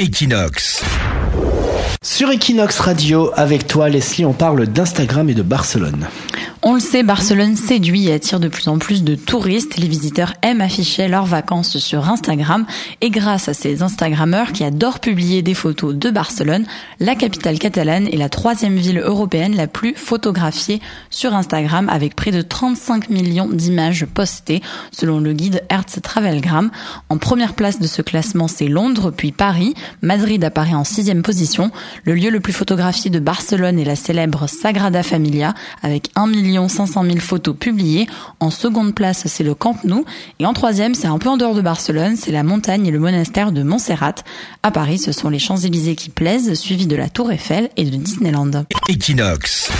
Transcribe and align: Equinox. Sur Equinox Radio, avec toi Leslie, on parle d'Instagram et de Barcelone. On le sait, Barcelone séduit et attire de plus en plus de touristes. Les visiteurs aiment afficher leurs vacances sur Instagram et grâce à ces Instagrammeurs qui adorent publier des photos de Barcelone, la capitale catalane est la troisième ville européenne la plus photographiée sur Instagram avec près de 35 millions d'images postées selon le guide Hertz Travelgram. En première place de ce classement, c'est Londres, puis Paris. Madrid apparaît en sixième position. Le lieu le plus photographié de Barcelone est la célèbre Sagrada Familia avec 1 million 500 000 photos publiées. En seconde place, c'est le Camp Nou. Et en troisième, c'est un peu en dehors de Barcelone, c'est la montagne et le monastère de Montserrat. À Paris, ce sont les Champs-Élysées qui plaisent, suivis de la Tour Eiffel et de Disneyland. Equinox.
Equinox. 0.00 0.84
Sur 2.02 2.30
Equinox 2.30 2.78
Radio, 2.78 3.32
avec 3.34 3.66
toi 3.66 3.88
Leslie, 3.88 4.24
on 4.24 4.32
parle 4.32 4.66
d'Instagram 4.66 5.28
et 5.28 5.34
de 5.34 5.42
Barcelone. 5.42 6.06
On 6.64 6.74
le 6.74 6.80
sait, 6.80 7.04
Barcelone 7.04 7.54
séduit 7.54 8.08
et 8.08 8.12
attire 8.12 8.40
de 8.40 8.48
plus 8.48 8.66
en 8.66 8.78
plus 8.78 9.04
de 9.04 9.14
touristes. 9.14 9.76
Les 9.76 9.86
visiteurs 9.86 10.34
aiment 10.42 10.60
afficher 10.60 11.06
leurs 11.06 11.24
vacances 11.24 11.78
sur 11.78 12.08
Instagram 12.08 12.66
et 13.00 13.10
grâce 13.10 13.48
à 13.48 13.54
ces 13.54 13.82
Instagrammeurs 13.82 14.50
qui 14.50 14.64
adorent 14.64 14.98
publier 14.98 15.42
des 15.42 15.54
photos 15.54 15.94
de 15.94 16.10
Barcelone, 16.10 16.66
la 16.98 17.14
capitale 17.14 17.60
catalane 17.60 18.08
est 18.08 18.16
la 18.16 18.28
troisième 18.28 18.74
ville 18.74 18.98
européenne 18.98 19.54
la 19.54 19.68
plus 19.68 19.94
photographiée 19.94 20.80
sur 21.10 21.32
Instagram 21.32 21.88
avec 21.88 22.16
près 22.16 22.32
de 22.32 22.42
35 22.42 23.08
millions 23.08 23.48
d'images 23.48 24.04
postées 24.06 24.60
selon 24.90 25.20
le 25.20 25.34
guide 25.34 25.62
Hertz 25.68 26.00
Travelgram. 26.02 26.72
En 27.08 27.18
première 27.18 27.54
place 27.54 27.78
de 27.78 27.86
ce 27.86 28.02
classement, 28.02 28.48
c'est 28.48 28.68
Londres, 28.68 29.12
puis 29.12 29.30
Paris. 29.30 29.74
Madrid 30.02 30.42
apparaît 30.42 30.74
en 30.74 30.84
sixième 30.84 31.22
position. 31.22 31.70
Le 32.02 32.14
lieu 32.14 32.30
le 32.30 32.40
plus 32.40 32.52
photographié 32.52 33.10
de 33.12 33.20
Barcelone 33.20 33.78
est 33.78 33.84
la 33.84 33.96
célèbre 33.96 34.48
Sagrada 34.48 35.04
Familia 35.04 35.54
avec 35.82 36.10
1 36.16 36.26
million 36.26 36.48
500 36.66 37.04
000 37.04 37.18
photos 37.18 37.54
publiées. 37.56 38.08
En 38.40 38.50
seconde 38.50 38.94
place, 38.94 39.26
c'est 39.26 39.44
le 39.44 39.54
Camp 39.54 39.76
Nou. 39.84 40.04
Et 40.40 40.46
en 40.46 40.52
troisième, 40.52 40.94
c'est 40.94 41.06
un 41.06 41.18
peu 41.18 41.28
en 41.28 41.36
dehors 41.36 41.54
de 41.54 41.60
Barcelone, 41.60 42.16
c'est 42.16 42.32
la 42.32 42.42
montagne 42.42 42.86
et 42.86 42.90
le 42.90 42.98
monastère 42.98 43.52
de 43.52 43.62
Montserrat. 43.62 44.14
À 44.62 44.70
Paris, 44.70 44.98
ce 44.98 45.12
sont 45.12 45.28
les 45.28 45.38
Champs-Élysées 45.38 45.94
qui 45.94 46.10
plaisent, 46.10 46.54
suivis 46.54 46.86
de 46.86 46.96
la 46.96 47.08
Tour 47.08 47.30
Eiffel 47.30 47.70
et 47.76 47.84
de 47.84 47.96
Disneyland. 47.96 48.64
Equinox. 48.88 49.70